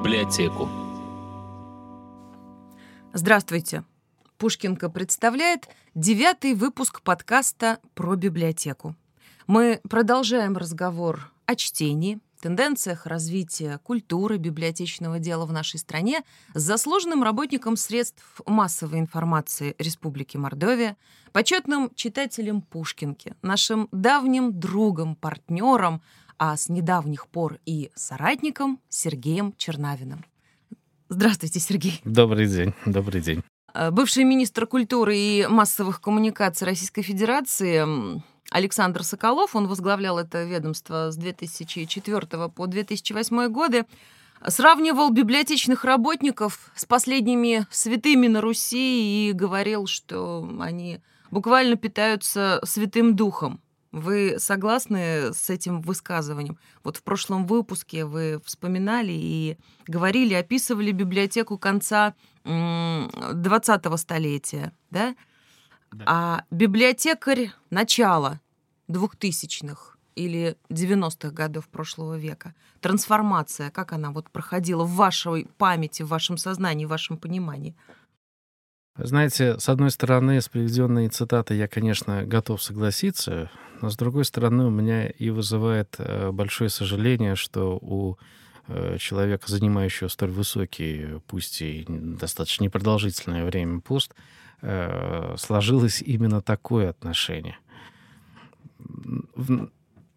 [0.00, 0.66] библиотеку.
[3.12, 3.84] Здравствуйте.
[4.38, 8.96] Пушкинка представляет девятый выпуск подкаста про библиотеку.
[9.46, 16.22] Мы продолжаем разговор о чтении, тенденциях развития культуры библиотечного дела в нашей стране
[16.54, 20.96] с заслуженным работником средств массовой информации Республики Мордовия,
[21.32, 26.00] почетным читателем Пушкинки, нашим давним другом, партнером,
[26.40, 30.24] а с недавних пор и соратником Сергеем Чернавиным.
[31.10, 32.00] Здравствуйте, Сергей.
[32.02, 33.42] Добрый день, добрый день.
[33.74, 37.84] Э, бывший министр культуры и массовых коммуникаций Российской Федерации
[38.50, 43.84] Александр Соколов, он возглавлял это ведомство с 2004 по 2008 годы,
[44.46, 53.14] сравнивал библиотечных работников с последними святыми на Руси и говорил, что они буквально питаются святым
[53.14, 53.60] духом.
[53.92, 56.58] Вы согласны с этим высказыванием?
[56.84, 65.16] Вот в прошлом выпуске вы вспоминали и говорили, описывали библиотеку конца 20-го столетия, да?
[65.90, 66.04] да?
[66.06, 68.40] А библиотекарь начала
[68.88, 76.08] 2000-х или 90-х годов прошлого века, трансформация, как она вот проходила в вашей памяти, в
[76.08, 77.74] вашем сознании, в вашем понимании?
[78.96, 84.66] Знаете, с одной стороны, с приведенной цитатой я, конечно, готов согласиться, но с другой стороны,
[84.66, 88.18] у меня и вызывает э, большое сожаление, что у
[88.66, 94.14] э, человека, занимающего столь высокий, пусть и достаточно непродолжительное время пост,
[94.60, 97.58] э, сложилось именно такое отношение.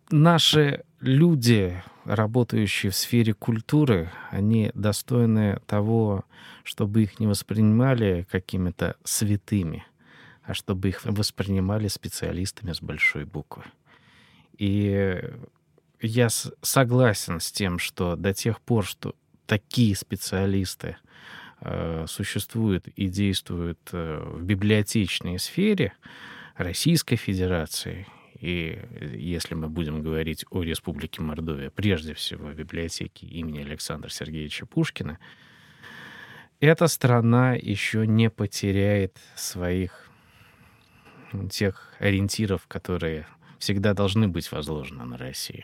[0.10, 6.24] Наши люди, работающие в сфере культуры, они достойны того,
[6.64, 9.86] чтобы их не воспринимали какими-то святыми,
[10.44, 13.64] а чтобы их воспринимали специалистами с большой буквы.
[14.58, 15.22] И
[16.02, 20.98] я согласен с тем, что до тех пор, что такие специалисты
[21.62, 25.94] э, существуют и действуют э, в библиотечной сфере
[26.56, 28.08] Российской Федерации,
[28.44, 28.78] и
[29.16, 35.18] если мы будем говорить о Республике Мордовия, прежде всего о библиотеке имени Александра Сергеевича Пушкина,
[36.60, 40.10] эта страна еще не потеряет своих
[41.50, 43.28] тех ориентиров, которые
[43.60, 45.64] всегда должны быть возложены на Россию.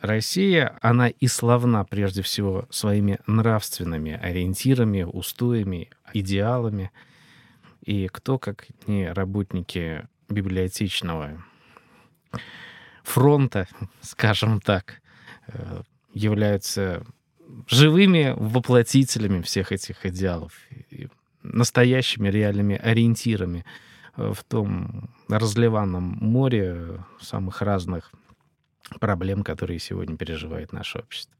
[0.00, 6.90] Россия, она и славна прежде всего своими нравственными ориентирами, устоями, идеалами.
[7.84, 11.40] И кто, как не работники библиотечного
[13.02, 13.66] фронта,
[14.00, 15.00] скажем так,
[15.48, 15.82] э,
[16.12, 17.04] являются
[17.68, 20.52] живыми воплотителями всех этих идеалов,
[21.42, 23.64] настоящими реальными ориентирами
[24.16, 28.12] э, в том разливанном море самых разных
[29.00, 31.35] проблем, которые сегодня переживает наше общество.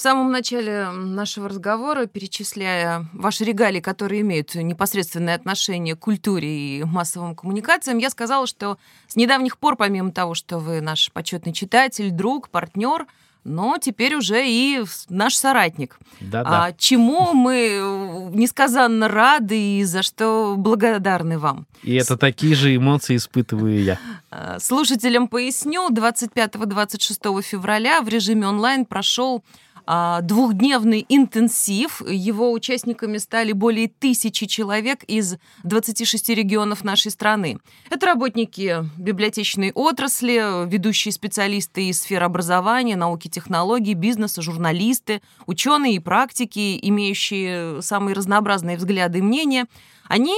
[0.00, 6.84] В самом начале нашего разговора, перечисляя ваши регалии, которые имеют непосредственное отношение к культуре и
[6.84, 8.78] массовым коммуникациям, я сказала, что
[9.08, 13.08] с недавних пор, помимо того, что вы наш почетный читатель, друг, партнер,
[13.44, 15.98] но теперь уже и наш соратник.
[16.20, 16.64] Да-да.
[16.64, 21.66] А, чему мы э, несказанно рады и за что благодарны вам.
[21.82, 23.98] И это такие же эмоции испытываю я.
[24.30, 29.44] А, слушателям поясню, 25-26 февраля в режиме онлайн прошел
[29.86, 32.02] двухдневный интенсив.
[32.06, 37.58] Его участниками стали более тысячи человек из 26 регионов нашей страны.
[37.90, 45.98] Это работники библиотечной отрасли, ведущие специалисты из сфер образования, науки, технологий, бизнеса, журналисты, ученые и
[45.98, 49.66] практики, имеющие самые разнообразные взгляды и мнения.
[50.08, 50.34] Они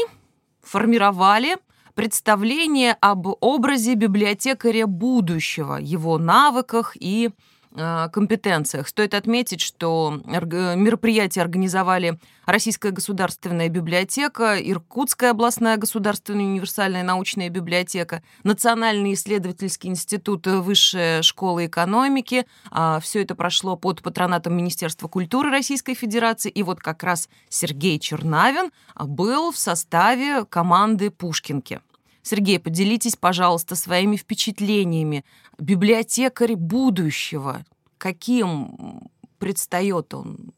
[0.63, 1.57] формировали
[1.95, 7.31] представление об образе библиотекаря будущего, его навыках и
[7.75, 8.88] компетенциях.
[8.88, 19.15] Стоит отметить, что мероприятие организовали Российская государственная библиотека, Иркутская областная государственная универсальная научная библиотека, Национальный
[19.15, 22.47] исследовательский институт Высшая школа экономики.
[22.70, 26.50] А, Все это прошло под патронатом Министерства культуры Российской Федерации.
[26.50, 31.81] И вот как раз Сергей Чернавин был в составе команды Пушкинки.
[32.23, 35.25] Сергей, поделитесь, пожалуйста, своими впечатлениями.
[35.59, 37.65] Библиотекарь будущего.
[37.99, 39.09] Каким
[39.39, 40.53] предстает он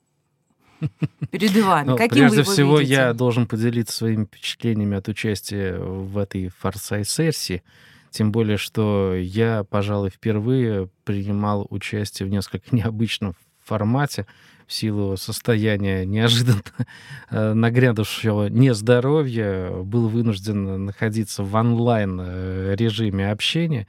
[1.30, 1.88] перед вами?
[1.90, 2.94] Ну, Каким прежде всего, видите?
[2.94, 7.62] я должен поделиться своими впечатлениями от участия в этой форсайт-сессии.
[8.10, 13.34] Тем более, что я, пожалуй, впервые принимал участие в несколько необычном
[13.64, 14.26] формате
[14.66, 16.62] в силу состояния неожиданно
[17.30, 23.86] э, нагрянувшего нездоровья был вынужден находиться в онлайн-режиме общения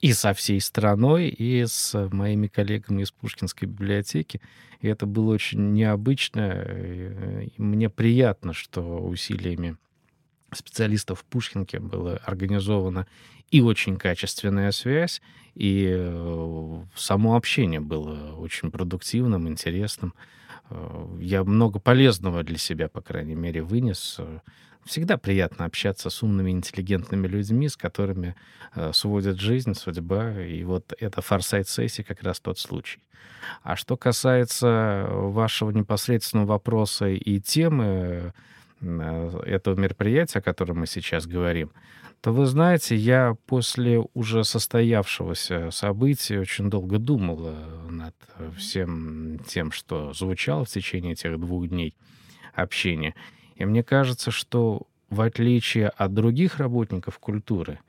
[0.00, 4.40] и со всей страной, и с моими коллегами из Пушкинской библиотеки.
[4.80, 6.62] И это было очень необычно.
[6.62, 9.76] И мне приятно, что усилиями
[10.52, 13.06] специалистов в Пушкинке была организована
[13.50, 15.20] и очень качественная связь,
[15.54, 20.14] и э, само общение было очень продуктивным, интересным.
[20.70, 24.18] Э, я много полезного для себя, по крайней мере, вынес.
[24.84, 28.34] Всегда приятно общаться с умными, интеллигентными людьми, с которыми
[28.74, 30.40] э, сводит жизнь, судьба.
[30.40, 33.00] И вот эта форсайт-сессия как раз тот случай.
[33.62, 38.32] А что касается вашего непосредственного вопроса и темы,
[38.82, 41.70] этого мероприятия, о котором мы сейчас говорим,
[42.20, 47.54] то вы знаете, я после уже состоявшегося события очень долго думал
[47.88, 48.14] над
[48.56, 51.96] всем тем, что звучало в течение этих двух дней
[52.54, 53.14] общения.
[53.56, 57.80] И мне кажется, что в отличие от других работников культуры,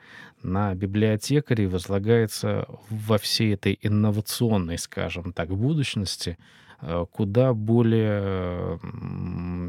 [0.42, 6.63] на библиотекарей возлагается во всей этой инновационной, скажем так, будущности Э,
[7.12, 8.80] куда более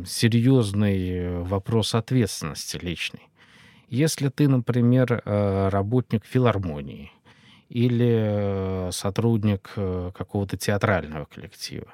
[0.06, 3.28] серьезный вопрос ответственности личной.
[3.88, 7.12] Если ты, например, э, работник филармонии
[7.68, 11.88] или э, сотрудник какого-то театрального коллектива,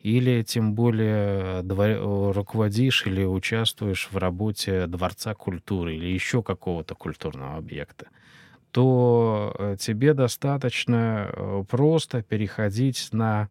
[0.00, 1.62] или тем более
[2.32, 8.06] руководишь или участвуешь в работе Дворца культуры или еще какого-то культурного объекта,
[8.70, 13.48] то тебе достаточно просто переходить на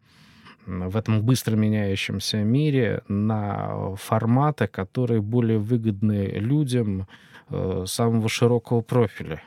[0.68, 7.06] в этом быстро меняющемся мире на форматы, которые более выгодны людям
[7.48, 9.42] э, самого широкого профиля.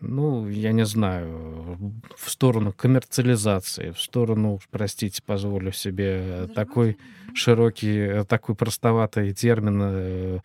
[0.00, 6.98] Ну, я не знаю, в сторону коммерциализации, в сторону, простите, позволю себе такой
[7.34, 10.38] широкий, такой простоватый термин, э,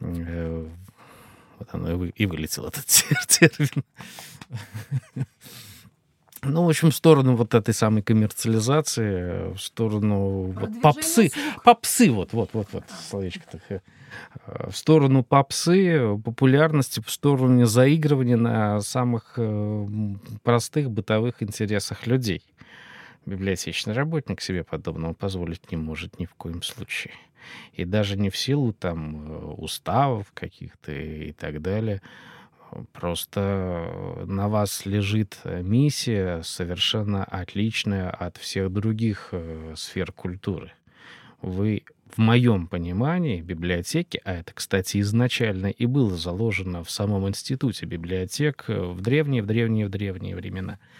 [0.00, 0.66] э,
[1.58, 2.86] вот оно и вылетел этот
[3.28, 3.84] термин.
[6.42, 11.62] Ну, в общем, в сторону вот этой самой коммерциализации, в сторону вот, попсы, слух.
[11.64, 13.82] попсы, вот, вот, вот, вот, словечко такое,
[14.46, 19.86] в сторону попсы, популярности, в сторону заигрывания на самых э,
[20.42, 22.42] простых бытовых интересах людей.
[23.26, 27.14] Библиотечный работник себе подобного позволить не может ни в коем случае.
[27.72, 32.00] И даже не в силу там э, уставов каких-то и так далее,
[32.92, 40.72] Просто на вас лежит э, миссия совершенно отличная от всех других э, сфер культуры.
[41.40, 41.84] Вы,
[42.14, 48.64] в моем понимании, библиотеки, а это, кстати, изначально и было заложено в самом институте библиотек
[48.68, 50.98] э, в древние, в древние, в древние времена— Э,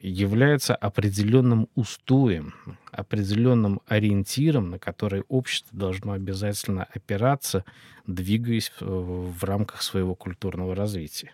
[0.00, 2.54] является определенным устоем,
[2.92, 7.64] определенным ориентиром, на который общество должно обязательно опираться,
[8.06, 11.32] двигаясь в рамках своего культурного развития.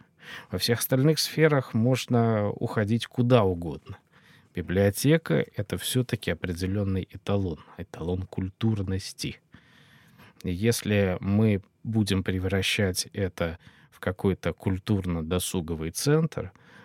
[0.51, 3.99] Во всех остальных сферах можно уходить куда угодно.
[4.55, 9.41] Библиотека— это все-таки определенный эталон, эталон культурности.
[10.43, 13.59] Если мы будем превращать это
[13.91, 16.80] в какой-то культурно-досуговый центр— Э,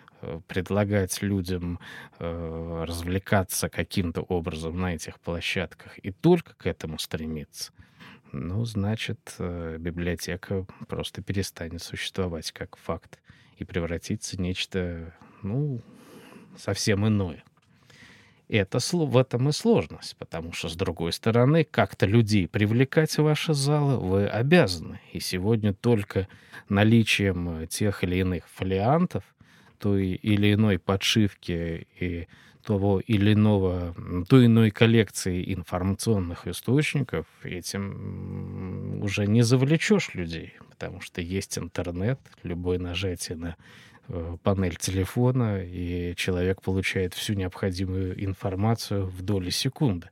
[0.48, 1.78] предлагать людям
[2.18, 7.72] э, развлекаться каким-то образом на этих площадках и только к этому стремиться,
[8.32, 13.18] ну, значит, э, библиотека просто перестанет существовать как факт
[13.56, 15.80] и превратится в нечто, ну,
[16.56, 17.42] совсем иное.
[18.48, 23.54] Это, в этом и сложность, потому что, с другой стороны, как-то людей привлекать в ваши
[23.54, 25.00] залы вы обязаны.
[25.12, 26.28] И сегодня только
[26.68, 29.24] наличием тех или иных фолиантов
[29.78, 32.26] той или иной подшивки и
[32.66, 33.94] того или иного,
[34.28, 42.78] той иной коллекции информационных источников, этим уже не завлечешь людей, потому что есть интернет, любое
[42.78, 43.56] нажатие на
[44.08, 50.10] э, панель телефона, и человек получает всю необходимую информацию в доли секунды.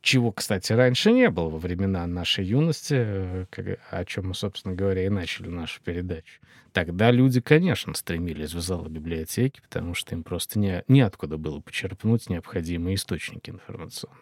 [0.00, 5.06] Чего, кстати, раньше не было во времена нашей юности, э, о чем мы, собственно говоря,
[5.06, 6.40] и начали нашу передачу.
[6.72, 12.30] Тогда люди, конечно, стремились в залы библиотеки, потому что им просто не, неоткуда было почерпнуть
[12.30, 14.18] необходимые источники информационные.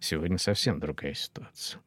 [0.00, 1.80] Сегодня совсем другая ситуация.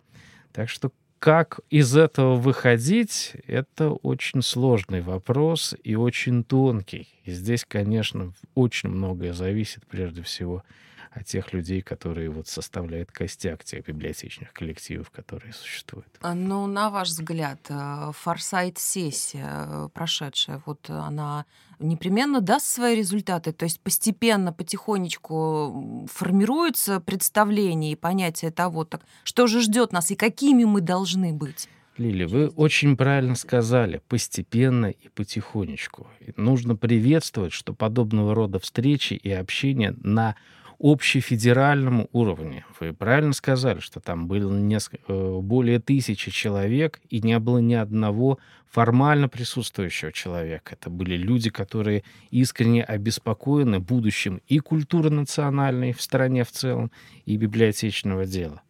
[0.52, 0.92] Так что
[1.22, 7.08] как из этого выходить, это очень сложный вопрос и очень тонкий.
[7.26, 10.64] И здесь, конечно, очень многое зависит прежде всего
[11.12, 16.08] а тех людей, которые вот составляют костяк тех библиотечных коллективов, которые существуют.
[16.22, 21.46] А, ну, на ваш взгляд, э, форсайт-сессия э, прошедшая, вот она
[21.80, 29.48] непременно даст свои результаты, то есть постепенно, потихонечку формируется представление и понятие того, так, что
[29.48, 31.68] же ждет нас и какими мы должны быть.
[31.98, 36.08] Лили, вы очень правильно сказали, постепенно и потихонечку.
[36.22, 40.36] И нужно приветствовать, что подобного рода встречи и общение на
[40.82, 42.66] общефедеральном уровне.
[42.80, 47.76] Вы правильно сказали, что там было несколько, э, более тысячи человек, и не было ни
[47.76, 50.74] одного формально присутствующего человека.
[50.74, 56.92] Это были люди, которые искренне обеспокоены будущим и культуры национальной в стране в целом,
[57.26, 58.64] и библиотечного дела.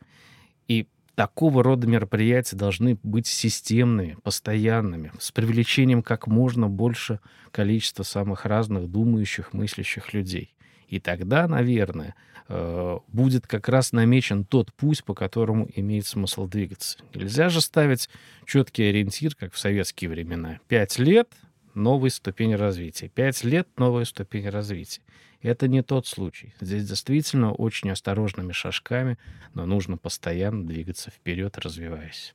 [0.68, 8.46] И такого рода мероприятия должны быть системными, постоянными, с привлечением как можно больше количества самых
[8.46, 10.54] разных думающих, мыслящих людей.
[10.92, 12.16] И тогда, наверное,
[12.50, 17.00] э, будет как раз намечен тот путь, по которому имеет смысл двигаться.
[17.16, 18.10] Нельзя же ставить
[18.46, 20.60] четкий ориентир, как в советские времена.
[20.68, 21.30] Пять лет—
[21.74, 23.08] новая ступень развития.
[23.08, 25.02] Пять лет— новая ступень развития.
[25.42, 26.54] Это не тот случай.
[26.60, 29.18] Здесь действительно очень осторожными шажками,
[29.54, 32.34] но нужно постоянно двигаться вперед, развиваясь.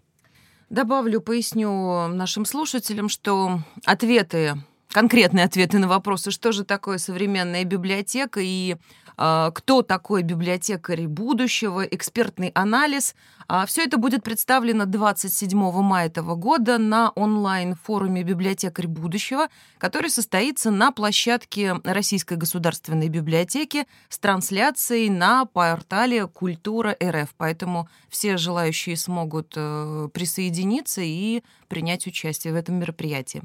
[0.71, 4.55] Добавлю, поясню нашим слушателям, что ответы
[4.91, 8.77] конкретные ответы на вопросы, что же такое современная библиотека и
[9.19, 13.15] э, кто такой библиотекарь будущего, экспертный анализ.
[13.49, 20.73] А все это будет представлено 27 мая этого года на онлайн-форуме «Библиотекарь будущего», который состоится
[20.73, 27.35] на площадке Российской государственной библиотеки с трансляцией на портале «Культура РФ».
[27.37, 33.43] Поэтому все желающие смогут э, присоединиться и принять участие в этом мероприятии.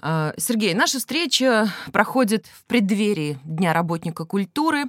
[0.00, 4.84] А, Сергей, наша встреча проходит в преддверии Дня работника культуры.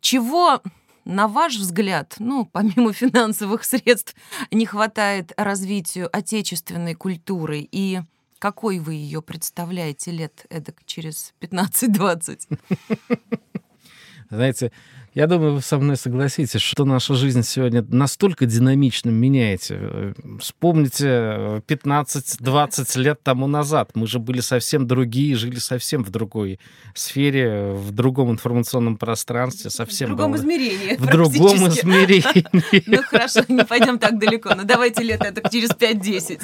[0.00, 0.62] Чего,
[1.04, 4.14] на ваш взгляд, ну, помимо финансовых средств,
[4.50, 7.66] не хватает развитию отечественной культуры?
[7.70, 8.00] И
[8.38, 12.58] какой вы ее представляете лет эдак через 15-20?
[14.30, 14.72] Знаете,
[15.16, 20.14] я думаю, вы со мной согласитесь, что наша жизнь сегодня настолько динамично меняется.
[20.38, 23.92] Вспомните 15-20 лет тому назад.
[23.94, 26.60] Мы же были совсем другие, жили совсем в другой
[26.92, 29.70] сфере, в другом информационном пространстве.
[29.70, 30.40] Совсем в другом было...
[30.40, 30.96] измерении.
[30.96, 32.44] В другом измерении.
[32.86, 34.50] Ну хорошо, не пойдем так далеко.
[34.50, 36.42] Но ну, давайте лет это через 5-10.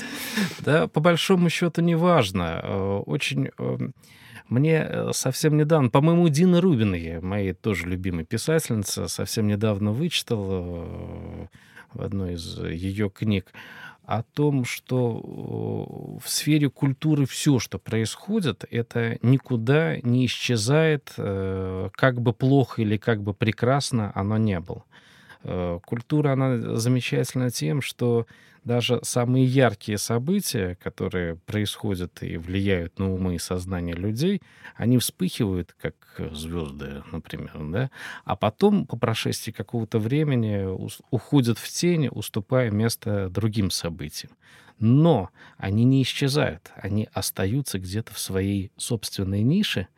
[0.61, 2.61] Да, по большому счету не важно.
[2.63, 3.79] Э, очень э,
[4.53, 11.47] мне э, совсем недавно, по-моему, Дина Рубиной, моей тоже любимой писательница, совсем недавно вычитал э,
[11.95, 13.53] в одной из ее книг
[14.05, 22.21] о том, что в сфере культуры все, что происходит, это никуда не исчезает, э, как
[22.21, 24.85] бы плохо или как бы прекрасно оно не было.
[25.85, 28.27] Культура, она замечательна тем, что
[28.65, 34.41] даже самые яркие события, которые происходят и влияют на умы и сознание людей,
[34.77, 35.95] они вспыхивают, как
[36.33, 37.91] звезды, например, да,
[38.25, 40.65] а потом, по прошествии какого-то времени,
[41.11, 44.33] уходят в тень, уступая место другим событиям.
[44.79, 49.89] Но они не исчезают, они остаются где-то в своей собственной нише,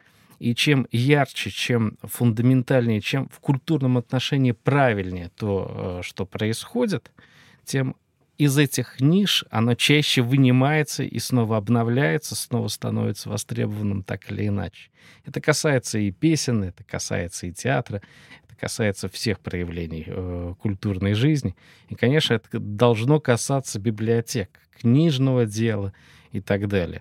[0.44, 7.10] и чем ярче, чем фундаментальнее, чем в культурном отношении правильнее то, э, что происходит,
[7.64, 7.96] тем
[8.36, 14.90] из этих ниш оно чаще вынимается и снова обновляется, снова становится востребованным так или иначе.
[15.24, 18.02] Это касается и песен, это касается и театра,
[18.46, 21.56] это касается всех проявлений э, культурной жизни.
[21.88, 25.94] И, конечно, это должно касаться библиотек, книжного дела
[26.32, 27.00] и так далее.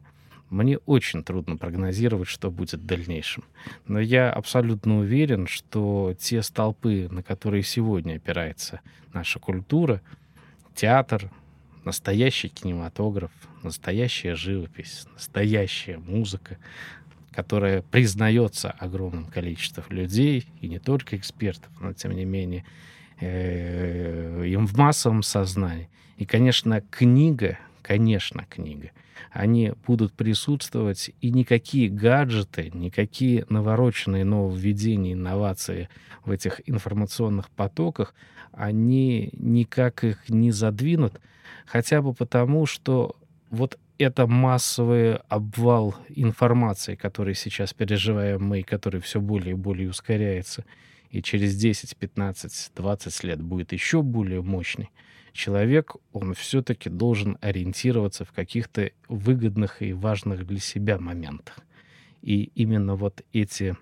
[0.54, 3.44] Мне очень трудно прогнозировать, что будет в дальнейшем.
[3.88, 8.82] Но я абсолютно уверен, что те столпы, на которые сегодня опирается
[9.14, 10.02] наша культура—
[10.76, 11.32] театр,
[11.86, 13.32] настоящий кинематограф,
[13.64, 16.58] настоящая живопись, настоящая музыка,
[17.32, 22.64] которая признается огромным количеством людей, и не только экспертов, но тем не менее
[23.20, 25.90] э, им в массовом сознании.
[26.18, 28.92] И, конечно, книга, конечно, книга,
[29.32, 35.90] они будут присутствовать, и никакие гаджеты, никакие навороченные нововведения, инновации
[36.26, 38.16] в этих информационных потоках,
[38.52, 41.20] они никак их не задвинут,
[41.66, 43.16] хотя бы потому, что
[43.52, 49.90] вот это массовый обвал информации, который сейчас переживаем мы, и который все более и более
[49.90, 50.66] ускоряется,
[51.10, 54.90] и через 10, 15, 20 лет будет еще более мощный,
[55.34, 61.58] человек, он все-таки должен ориентироваться в каких-то выгодных и важных для себя моментах.
[62.22, 63.76] И именно вот эти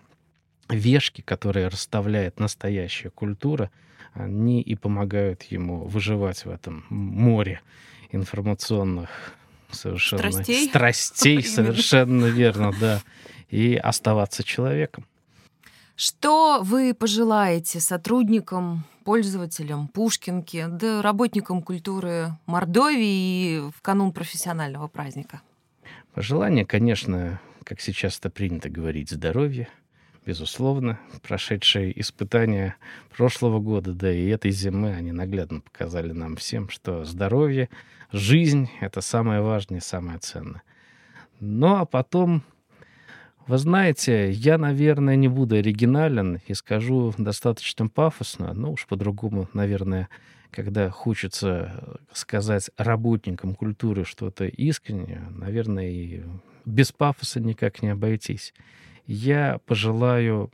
[0.70, 3.70] вешки, которые расставляет настоящая культура,
[4.14, 7.62] они и помогают ему выживать в этом море
[8.12, 9.10] информационных
[9.70, 13.02] совершенно страстей, страстей совершенно верно, да,
[13.50, 15.06] и оставаться человеком.
[16.04, 25.44] Что вы пожелаете сотрудникам, пользователям Пушкинки, да работникам культуры Мордовии в канун профессионального праздника?
[26.16, 29.70] Пожелание, конечно, как сейчас это принято говорить, здоровья,
[30.26, 31.00] безусловно.
[31.22, 32.78] Прошедшие испытания
[33.16, 37.70] прошлого года, да и этой зимы, они наглядно показали нам всем, что здоровье,
[38.12, 40.64] жизнь— это самое важное, самое ценное.
[41.40, 42.42] Ну а потом,
[43.48, 50.10] вы знаете, я, наверное, не буду оригинален и скажу достаточно пафосно, но уж по-другому, наверное,
[50.52, 56.24] когда хочется сказать работникам культуры что-то искреннее, наверное, и
[56.66, 58.54] без пафоса никак не обойтись
[59.12, 60.52] я пожелаю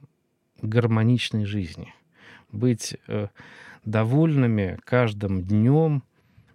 [0.62, 1.94] гармоничной жизни,
[2.52, 3.28] быть э,
[3.86, 6.04] довольными каждым днем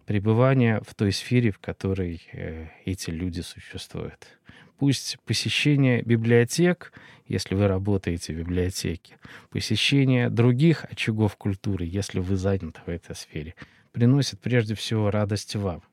[0.07, 4.39] пребывания в той сфере, в которой э, эти люди существуют.
[4.83, 6.93] Пусть посещение библиотек,
[7.29, 9.17] если вы работаете в библиотеке,
[9.51, 13.55] посещение других очагов культуры, если вы заняты в этой сфере,
[13.93, 15.85] приносит прежде всего радость вам.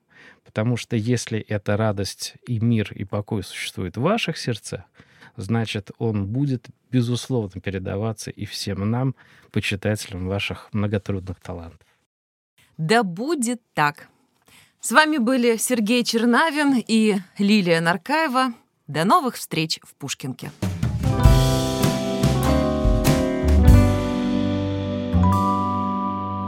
[0.43, 4.85] Потому что если эта радость и мир и покой существуют в ваших сердцах,
[5.35, 9.13] значит, он будет, безусловно, передаваться и всем нам,
[9.51, 11.87] почитателям ваших многотрудных талантов.
[12.79, 14.09] Да будет так.
[14.79, 18.55] С вами были Сергей Чернавин и Лилия Наркаева.
[18.89, 20.51] До новых встреч в Пушкинке.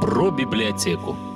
[0.01, 1.30] Про библиотеку.